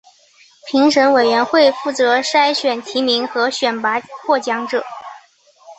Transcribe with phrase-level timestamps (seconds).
[0.67, 4.83] 评审委员会负责筛选提名和选拔获奖者。